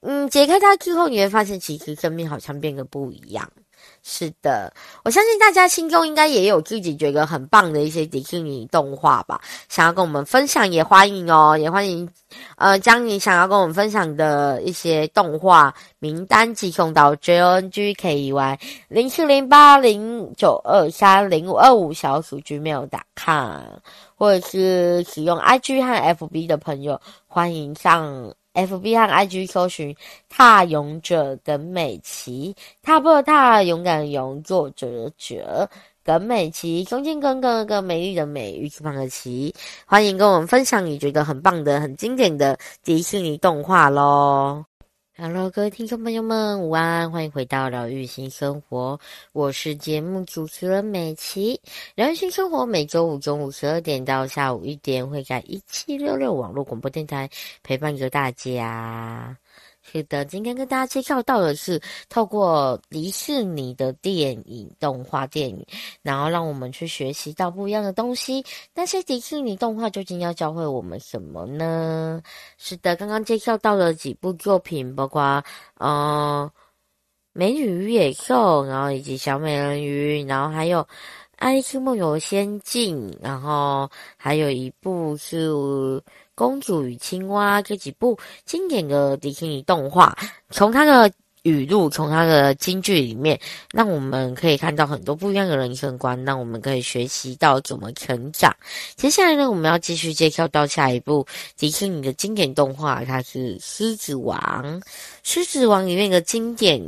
[0.00, 3.50] 嗯，解开它之后，你会发现，其实生命好像变得不一样。
[4.02, 4.72] 是的，
[5.04, 12.08] 我相信大家心中应该也有自己觉得很棒的一些迪士尼动画吧，想要跟我们分享也欢迎哦，也欢迎，
[12.56, 18.58] 呃，将你想要跟我们分享的一些动画名单寄送到 j o n g k e y
[18.88, 23.60] 零四零八零九二三零五二五小鼠 gmail.com，
[24.16, 28.32] 或者是使用 IG 和 FB 的朋友，欢迎上。
[28.58, 29.94] F B 和 I G 搜寻
[30.28, 35.70] “踏勇者”耿美琪，踏步踏，勇敢的勇，作者者，
[36.04, 39.54] 耿美琪，胸间跟个个美丽的美，玉字旁的琪，
[39.86, 44.64] 欢迎跟我们分享你觉得很棒的、很经典的迪士尼动画喽。
[45.20, 47.10] Hello，各位听众朋友们，午安！
[47.10, 49.00] 欢迎回到疗愈新生活，
[49.32, 51.60] 我是节目主持人美琪。
[51.96, 57.28] 疗愈新生活每周五中午十二点到下午一点，会在一七六六网络广播电台
[57.64, 59.36] 陪伴着大家。
[59.90, 65.64] 是的，今天跟大家介绍到的是透过迪士尼的电影、动画电影，
[66.02, 68.44] 然后让我们去学习到不一样的东西。
[68.74, 72.20] 但是迪士尼动画究竟要教会我们什么呢？
[72.58, 75.42] 是的，刚刚介绍到了几部作品，包括
[75.78, 76.46] 嗯
[77.32, 80.80] 《美女与野兽》，然后以及小美人鱼，然后还有
[81.36, 86.02] 《爱丽丝梦游仙境》，然后还有一部是。
[86.38, 90.16] 公主与青蛙这几部经典的迪士尼动画，
[90.50, 91.10] 从它的
[91.42, 93.36] 语录，从它的金句里面，
[93.72, 98.54] 让我们可以看到很多不一样的人生观，让我们可以学习到怎么成长。
[98.94, 104.38] 接下来呢，我们要继续介绍到下一部迪士尼的经典动画，它是《狮子王》。
[105.24, 106.80] 《狮子王》里面的经典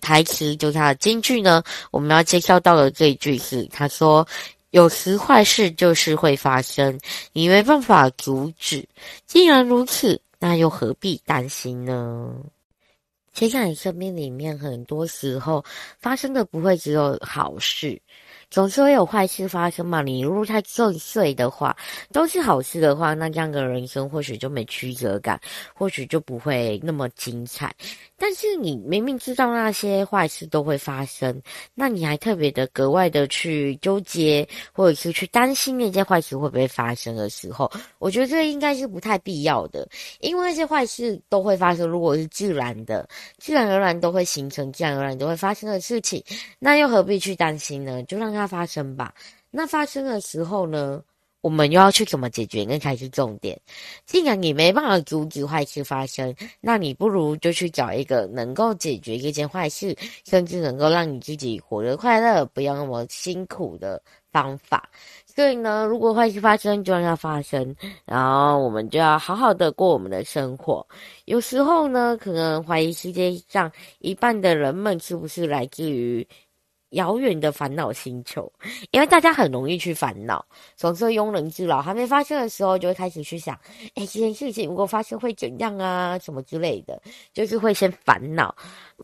[0.00, 4.26] 台词，就是它的金句呢，我们要介绍到的这一句是，他说。
[4.70, 6.98] 有时坏事就是会发生，
[7.32, 8.86] 你没办法阻止。
[9.26, 12.34] 既然如此，那又何必担心呢？
[13.32, 15.64] 其实你生命里面很多时候
[15.98, 18.00] 发生的不会只有好事。
[18.50, 20.00] 总是会有坏事发生嘛。
[20.00, 21.76] 你如果太顺遂的话，
[22.12, 25.38] 都是好事的话，那这样的人生或许就没曲折感，
[25.74, 27.74] 或许就不会那么精彩。
[28.16, 31.40] 但是你明明知道那些坏事都会发生，
[31.74, 39.86] 那你还特别的格外的去纠结，或者是去担心那些坏事会不会发生的时候，我觉得这应该是不太必要的。
[40.20, 43.06] 因为那些坏事都会发生，如果是自然的、
[43.36, 46.22] 自然而然都会形成、自然而然都会发生的事情，
[46.58, 48.02] 那又何必去担心呢？
[48.04, 48.37] 就让。
[48.38, 49.12] 它发生吧，
[49.50, 51.02] 那发生的时候呢，
[51.40, 52.64] 我们又要去怎么解决？
[52.64, 53.58] 那才是重点。
[54.06, 64.88] 既然你没办法阻止坏事发生，那你不如就去找一个能够解决这件坏事，甚至能够让你自己活得快乐、不要那么辛苦的方法。
[65.24, 67.74] 所以呢，如果坏事发生，就让它发生，
[68.04, 70.84] 然后我们就要好好的过我们的生活。
[71.26, 73.70] 有时候呢，可能怀疑世界上
[74.00, 76.26] 一半的人们是不是来自于。
[76.90, 78.50] 遥远的烦恼星球，
[78.92, 80.44] 因为大家很容易去烦恼，
[80.76, 81.82] 总是庸人自扰。
[81.82, 83.54] 还没发生的时候，就会开始去想：
[83.94, 86.18] 哎，这件事情如果发生会怎样啊？
[86.18, 87.00] 什么之类的，
[87.32, 88.54] 就是会先烦恼，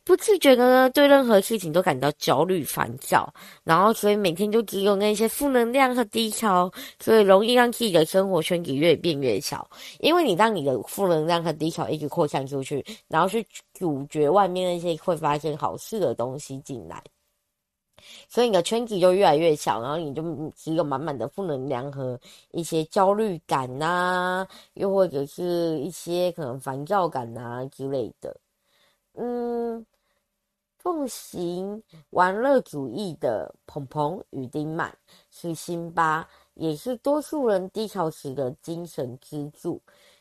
[0.03, 3.33] 不自觉的呢，对任何事情都感到焦虑、烦躁，
[3.65, 9.69] 然后所以每天就只有那些负能量和低潮，所以容易让自己的生活圈子越变越小。
[10.01, 17.03] 因为你让你的负能量和低潮一直扩散出去，然后去阻绝外面那些会发生好事的东西进来。
[18.29, 20.23] 所以你的圈子就越来越小，然后你就
[20.57, 22.19] 只有满满的负能量和
[22.51, 28.37] 一些焦虑感呐、又或者是一些可能烦躁感呐、之类的。
[29.15, 29.85] 嗯，
[30.79, 34.97] 奉行玩乐主义的鹏鹏与丁满
[35.31, 39.81] 是辛巴，也是多数人低潮时的精神支柱。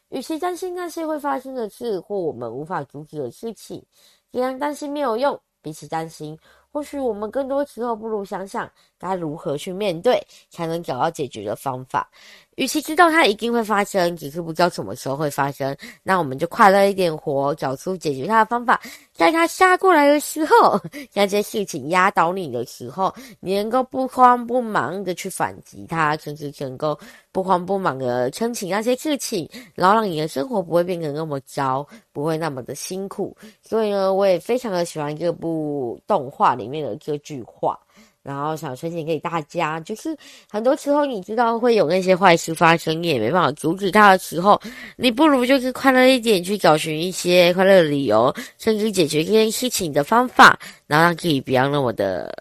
[0.09, 3.83] 与其担心那些会发生的事或我们无法阻止的事情，
[4.31, 6.37] 既然担心没有用，比起担心。
[6.73, 8.69] 或许我们更多时候不如想想
[9.03, 12.09] 该如何去面对，才能找到解决的方法。
[12.55, 18.79] 与其知道它一定会发生，只是不知道什么时候会发生，那我们就快乐一点活，找出解决它的方法。
[19.11, 20.79] 在它杀过来的时候，
[21.13, 26.97] 那些事情压倒你的时候，你能够不慌不忙的去反击它，甚至能够
[27.31, 33.35] 不慌不忙的撑起那些事情，然后让你的生活不会变得那么糟，不会那么的辛苦。
[33.63, 37.79] 所以呢，我也非常的喜欢这部动画里面的这句话。
[38.23, 40.15] 然后想推荐给大家，就是
[40.49, 44.59] 很多时候你知道会有那些坏事发生，你也没办法阻止它的时候，
[44.95, 50.57] 你不如就是快乐一点，去找寻一些快乐的理由，甚至解决这件事情的方法，
[50.87, 52.33] 然后让自己不要那么的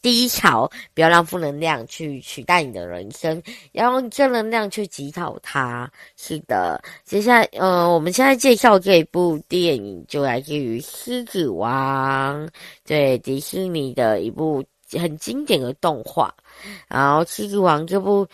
[0.00, 3.42] 低潮，不要让负能量去取代你的人生，
[3.72, 5.90] 要用正能量去击倒它。
[6.16, 12.46] 是的，接下来，呃，我们现在介绍这一部电影，就来自于《狮子王》，
[12.86, 14.62] 对，迪士尼的一部。
[14.98, 16.34] 很经典的动画，
[16.88, 18.26] 然后《狮子王》这部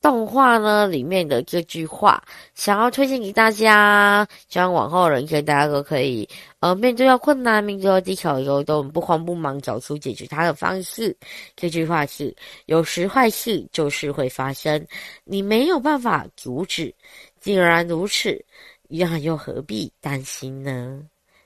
[0.00, 2.22] 动画呢，里面的这句话，
[2.54, 11.16] 想要推荐给大家，希望往后人生大家都可以，呃，面对到困难、面对到低潮的时候，都不慌不忙，找出解决它的方式。
[11.54, 12.34] 这句话是：
[12.66, 14.84] 有时坏事就是会发生，
[15.22, 16.92] 你没有办法阻止。
[17.40, 18.44] 既然如此，
[18.88, 21.00] 那又何必担心呢？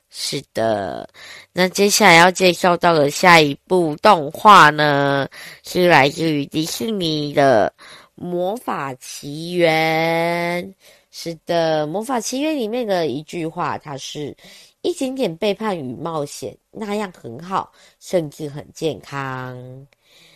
[0.09, 1.09] 是的，
[1.53, 5.29] 那接下来要介绍到的下一部动画呢，
[5.63, 7.73] 是来自于迪士尼的
[8.15, 10.65] 《魔法奇缘》。
[11.11, 14.35] 是的，《魔法奇缘》里面的一句话，它是
[14.83, 19.57] 一点点背叛与冒险，那样很好，甚至很健康。《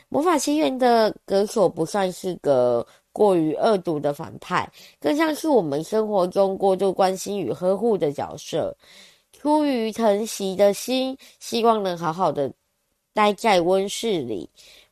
[0.08, 4.68] 魔法奇缘》的格索不算是个过于恶毒的反派，
[4.98, 8.76] 更像是我们生活中过度关心与呵护的角色。
[9.40, 12.52] 出于疼惜的心，希望能好好的
[13.14, 14.46] 待在温室里，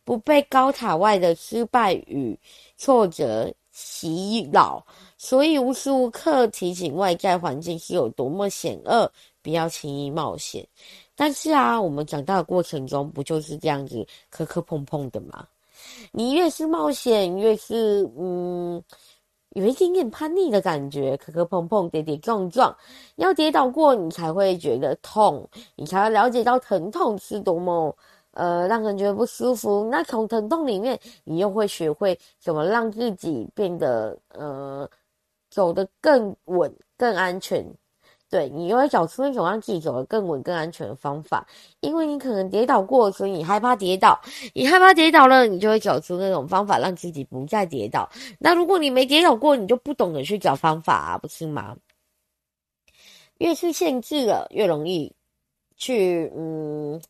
[0.05, 2.34] 不被高塔外的失败与
[2.78, 4.82] 挫折洗脑，
[5.18, 10.66] 所以无时无刻提醒外在环境是有多么险恶，不要轻易冒险。
[11.14, 15.46] 但是啊，我们长大的过程中不就是这样子磕磕碰碰的吗？
[16.11, 18.82] 你越是冒险，越是嗯，
[19.51, 22.76] 有一点点叛逆的感觉，磕磕碰碰，跌跌撞撞，
[23.16, 27.96] 要跌倒过，你才会觉得痛，你才会了解到疼痛是多么
[28.32, 29.88] 呃让人觉得不舒服。
[29.90, 34.88] 那从疼痛里面，你又会学会怎么让自己变得呃
[35.51, 37.66] 走得更稳、更安全。
[38.31, 41.47] 对，你又会找出那种让自己走得更稳、更安全的方法，
[41.81, 44.20] 因为你可能跌倒过，所以你害怕跌倒。
[44.55, 48.09] 你害怕跌倒了，你就会找出那种方法让自己不再跌倒。
[48.39, 51.76] 那如果你没跌倒过，你就不懂得去找方法，不是吗？
[53.39, 55.14] 越是限制了，越容易
[55.76, 57.01] 去嗯。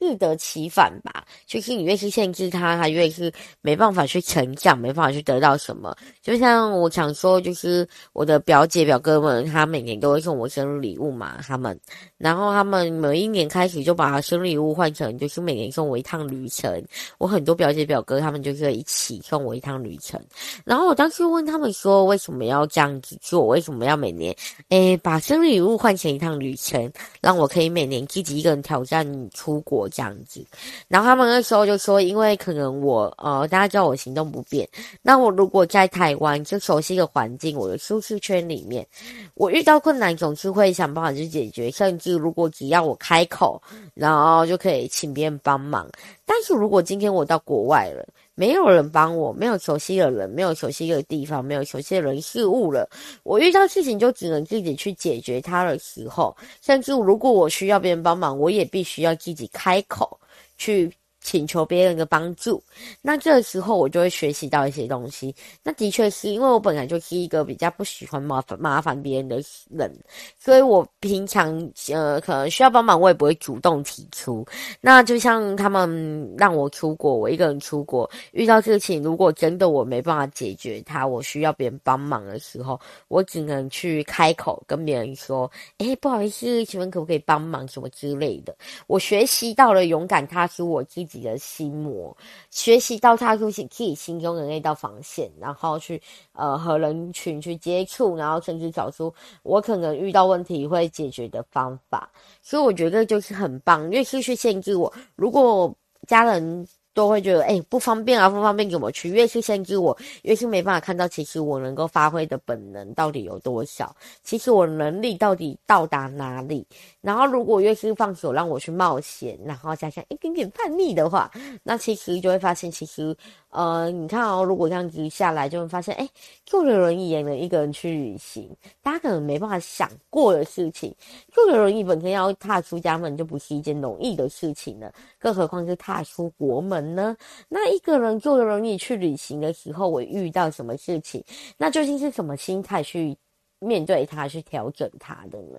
[0.00, 5.92] 适得其反吧，就是你越是限制他，他越是没办法去成长，没办法去得到什么。
[6.22, 11.78] 就像我想说，就是我的表姐表哥们，他每年都会送我生日礼物嘛，他们，
[12.16, 16.80] 然后他们每一年开始就把生日礼物换成，就是每年送我一趟旅程。
[17.18, 20.20] 我很多表姐表哥他们就是一起送我一趟旅程。
[20.64, 23.46] 然后我当时问他们说，为什么要这样子做？
[23.46, 24.32] 为什么要每年
[24.68, 26.88] 诶把生日礼物换成一趟旅程，
[27.20, 29.87] 让我可以每年自己一个人挑战出国？
[29.88, 30.44] 这样子，
[30.88, 34.68] 然后他们那时候就说，因为可能我呃，大家知道我行动不便，
[35.02, 38.86] 那我如果在台湾就熟悉的环境，我的舒适圈里面，
[39.34, 43.60] 我遇到困难总是会想办法去解决，甚至如果只要我开口，
[43.94, 45.88] 然后就可以请别人帮忙。
[46.24, 48.06] 但是如果今天我到国外了，
[48.38, 52.88] 没有人帮我，没有熟悉的人，没有熟悉的地方，没有熟悉的人事物了。
[53.24, 60.16] 我遇到事情就只能自己去解决它的时候，甚至如果我需要别人帮忙，我也必须要自己开口
[60.56, 60.88] 去。
[61.20, 62.62] 请求别人的帮助，
[63.02, 65.34] 那这个时候我就会学习到一些东西。
[65.62, 69.92] 那的确是因为我本来就是一个比较不喜欢麻烦麻烦别人的人，
[70.38, 74.46] 所以我平常呃可能需要帮忙，我也不会主动提出。
[74.80, 88.56] 那就像他们让我出国，我一个人出国遇到事情，如果真的我没办法解决它，我需要别人帮忙的时候，我只能去开口跟别人说：“哎，不好意思，请问可不可以帮忙什么之类的。”
[88.86, 91.17] 我学习到了勇敢踏出我自己。
[91.18, 92.16] 你的心魔，
[92.50, 96.00] 学习到踏出自己心中的那道防线，然后去
[96.32, 99.12] 呃和人群去接触，然后甚至找出
[99.42, 102.08] 我可能遇到问题会解决的方法。
[102.40, 105.74] 所以我觉得就是很棒，越是去限制我，如果
[106.06, 106.66] 家人。
[106.98, 109.08] 都会觉得，哎、不方便啊，不方便给我去？
[109.08, 113.94] 越是限制我，越是没办法看到，其实我能够发挥的本能到底有多少？
[114.24, 116.66] 其实我能力到底到达哪里？
[117.00, 121.30] 然后，如果越是放手让我去冒险，然后加上一点点叛逆的话，
[121.62, 123.16] 那其实就会发现，其实。
[123.50, 126.06] 呃，你看哦，如果这样子下来，就会发现，哎，
[126.44, 128.46] 坐着轮椅也能一个人去旅行，
[128.82, 130.94] 大家可能没办法想过的事情。
[131.32, 137.16] 坐着轮椅本身要踏出家门就不是一件容易的事情了，更何况是踏出国门呢？
[137.48, 141.24] 那一个人做容易去旅行的时候，我遇到什么事情？
[141.56, 143.16] 那究竟是什么心态去
[143.60, 145.58] 面对它，去调整它的呢？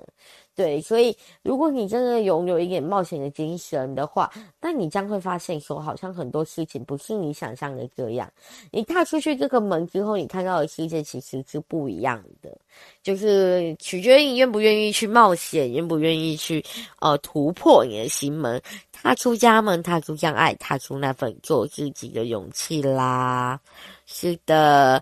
[0.59, 4.29] 对，所以如果你真的拥有一点冒险的精神的话，
[4.59, 8.29] 那你将会发现说，好像很多事情不是你想象的这样。
[8.69, 12.53] 你踏出去这个门之后，你看到的世界其实是不一样的，
[13.01, 16.61] 就是取决于你愿不愿意去冒险，愿不愿意去
[16.99, 23.57] 呃突破你的心门，踏出家门，踏出障碍，踏出那份做自己的勇气啦。
[24.05, 25.01] 是的。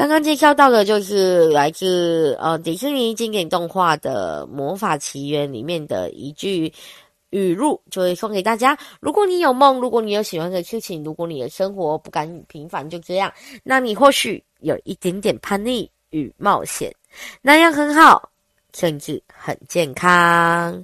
[0.00, 6.72] 刚刚介绍到的就是来自呃迪士尼经典动画的《魔法奇缘》里面的一句
[7.28, 13.30] 语录，就会送给大家：如果你有梦，如果你有喜欢的事情，如果你的生活不甘平凡就这样，
[13.62, 16.90] 那你或许有一点点叛逆与冒险，
[17.42, 18.30] 那样很好，
[18.72, 20.82] 甚至很健康。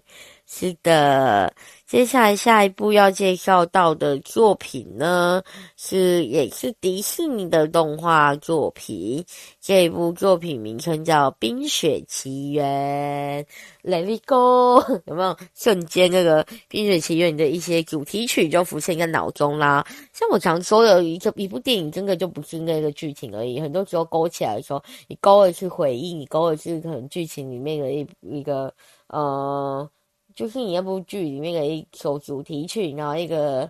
[0.48, 1.52] 是的。
[1.86, 5.42] 接下来下一部要介绍到的作品呢，
[5.76, 9.24] 是也是迪士尼的动画作品。
[9.60, 13.44] 这一部作品名称叫《冰雪奇缘》
[13.88, 19.84] ，Let it go， 有没有瞬间那个《冰雪奇缘》的一些主题曲就浮现在脑中啦？
[20.12, 23.60] 像我常说的一个一部电影，真的就不是那个剧情而已。
[23.60, 28.72] 很多时候勾起来的时候，你勾的是回忆，你勾的是可能剧情里面的一一个
[29.08, 29.88] 呃。
[30.36, 33.68] 就是你那部剧里面的一首主题曲，然后一个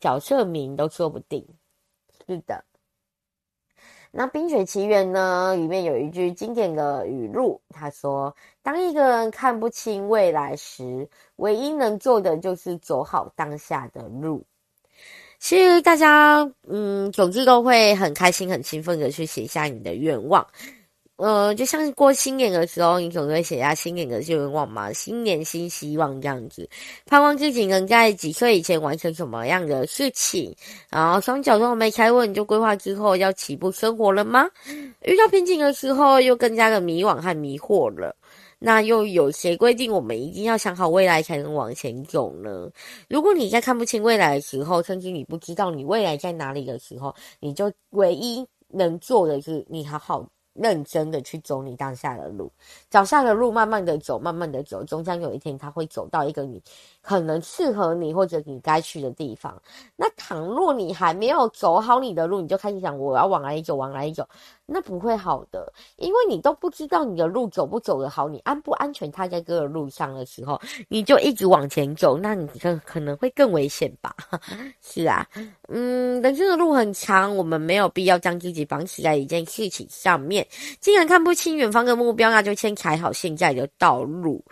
[0.00, 1.44] 角色名都说不定。
[2.26, 2.64] 是的，
[4.12, 11.06] 那《冰雪奇缘》呢，里面有一句经典的语录，他说：“当一个人看不清未来时，
[11.36, 14.42] 唯一能做的就是走好当下的路。”
[15.40, 20.46] 其实大家，嗯，总之都会很开心、很兴奋的去写下你的愿望。
[21.16, 26.68] 呃，就像过新年的时候，你总会写下新年的愿望嘛，新年新希望这样子，
[27.06, 30.52] 盼望自己能在几岁以前完成什么样的事情，
[30.90, 34.44] 然后双脚都没开稳，你就规划之后要起步生活了吗？
[35.02, 38.16] 遇到瓶颈的时候，又更加的迷惘和迷惑了。
[38.58, 42.68] 那又有谁规定我们一定要想好未来才能往前走呢？
[43.08, 50.26] 如果你在看不清未来的时候，甚至你不知道你未来在哪里的时候，你就唯一能做的是你好好。
[50.54, 52.50] 认真的去走你当下的路，
[52.88, 56.62] 脚下的路慢慢的走，慢慢的走，终将有一天他会走到一个你
[57.04, 59.60] 可能适合你或者你该去的地方。
[59.94, 64.26] 那倘若你还没有走好你的路，你就开始想我要往哪里走，往哪里走。
[64.66, 74.16] 那不会好的，因为你都不知道你的路走不走得好，你安不安全踏在这个路上的时候，你就一直往前走，那你可可能会更危险吧？
[74.80, 75.26] 是啊，
[75.68, 80.46] 嗯，人生的路很长，我们没有必要将自己绑死在一件事情上面。
[80.80, 84.42] 既然看不清远方的目标，那就先踩好现在的道路。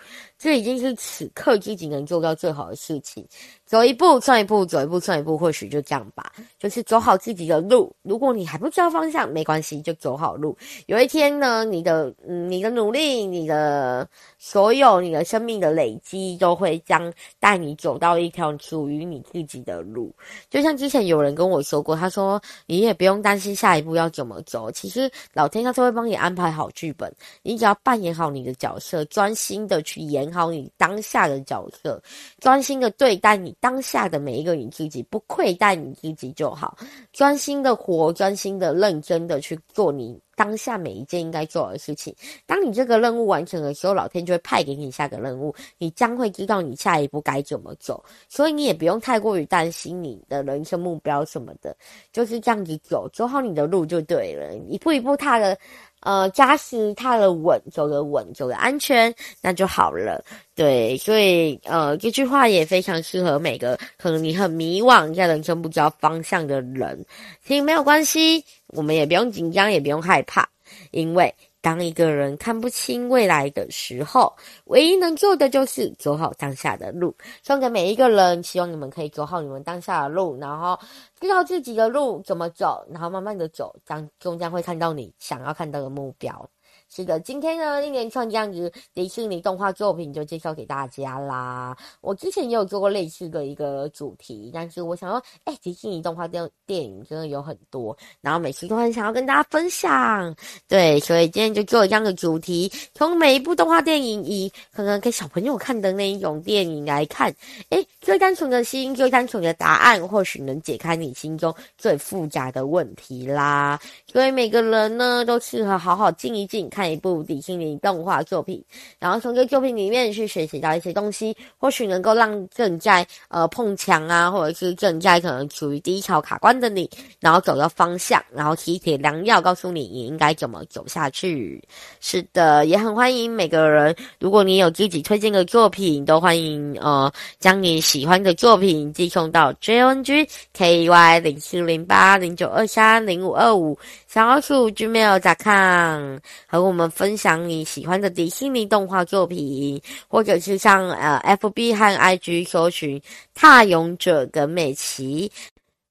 [0.42, 3.24] 这已经是此刻自己能做到最好的事情。
[3.72, 6.30] 走一步算一步，走一步算一步，或许就这样吧。
[6.58, 7.90] 就是走好自己的路。
[8.02, 10.54] 如果你还不知道方向，没关系，就走好路。
[10.88, 14.06] 有一天呢，你的，你的努力，你的
[14.38, 17.10] 所有，你的生命的累积，都会将
[17.40, 20.14] 带你走到一条属于你自己的路。
[20.50, 24.70] 就像之前有人跟我说过，他说你也不用担心下一步要怎么走。
[24.70, 27.10] 其实老天他都会帮你安排好剧本，
[27.42, 31.98] 你只要扮演好你的角色，专心的去演好你当下的角色，
[32.38, 36.76] 专心的对待你当下的每一个你自己，不亏待你自己就好。
[37.12, 42.12] 专心的活，专心的认真的去做你当下每一件应该做的事情。
[42.44, 48.04] 当你这个任务完成的时候，老天就会派给你下个任务，你将会知道你下一步该怎么走。
[48.28, 51.76] 所以你也不用太过于担心你的人生目标什么的，
[52.12, 55.56] 就是这样子走，走好你的路就对了，一步一步踏的。
[56.02, 60.22] 呃，扎实他的稳，走的稳，走的安全，那就好了。
[60.54, 67.04] 对，所以呃，这句话也非常适合每个可能你很迷惘，在人生不知道方向的人。
[67.44, 70.48] 其实没有关系，我们也不用紧张，也不用害怕，
[70.90, 71.34] 因为。
[71.62, 74.34] 当一个人看不清未来的时候，
[74.64, 77.16] 唯一能做的就是走好当下的路。
[77.42, 80.78] 送给每一个人，希望你们可以走好你们当下的路，然后
[81.20, 86.50] 知道自己的路怎么走，然后慢慢的走，将终将会看到你想要看到的目标。
[86.94, 91.74] 是的，今天呢，一连串这样子迪士尼动画作品就介绍给大家啦。
[92.02, 100.36] 我之前也有做过类似的一个主题，但是我想说，哎，迪士尼动画电电影真的有很多，然后每次都很想要跟大家分享。
[100.68, 107.34] 对，所以今天就做这样的主题，从每一部动画电影以可能给小朋友看的那一种电影来看，
[107.70, 113.80] 哎，最单纯的心，最单纯的答案，或许能解开你心中最复杂的问题啦。
[114.06, 116.81] 所以每个人呢，都适合好好静一静，看。
[116.82, 118.60] 看一部迪士尼动画作品，
[118.98, 131.62] 然后从这个作品里面去学习到一些东西，或许能够让正在呃碰墙啊，或者是正在可能处于低潮卡关的你，然后找到方向，然后提铁良药，告诉你你应该怎么走下去。
[132.00, 143.78] 是的，也很欢迎每个人，如果你有自己推荐的作品，都欢迎呃将你喜欢的作品寄送到 J N G K Y 零四零八零九二三零五二五
[144.12, 146.70] 小老鼠 gmail.com 和我。
[146.70, 153.00] 们分享你喜欢的迪士尼动画作品，或者是上呃 FB 和 IG 搜寻
[153.34, 155.30] “踏勇者”跟美琪。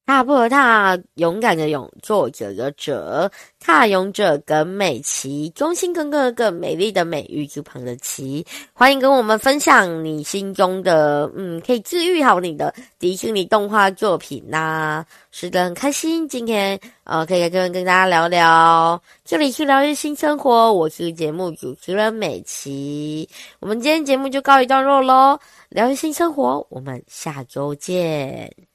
[0.04, 23.30] 踏破踏，勇敢的勇，作者的者，踏勇者耿美琪，忠心耿耿的耿，美丽的美，玉字旁的琪，欢迎跟我们分享你心中的，嗯，可以治愈好你的迪士尼动画作品呐、是的，很开心，今天呃，可以跟跟大家聊聊，这里是疗愈新生活，我是节目主持人美琪，
[23.62, 25.40] 我们今天节目就告一段落喽，
[25.70, 28.71] 疗愈新生活，我们下周见。